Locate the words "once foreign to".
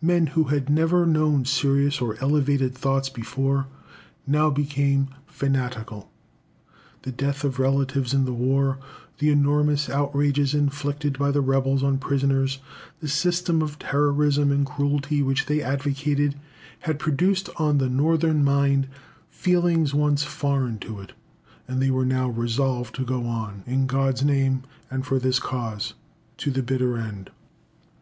19.92-21.00